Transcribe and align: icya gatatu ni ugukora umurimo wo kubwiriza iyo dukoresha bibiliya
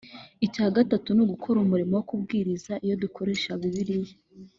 icya 0.45 0.67
gatatu 0.75 1.09
ni 1.13 1.21
ugukora 1.25 1.57
umurimo 1.59 1.93
wo 1.95 2.03
kubwiriza 2.09 2.73
iyo 2.85 2.95
dukoresha 3.03 3.49
bibiliya 3.61 4.15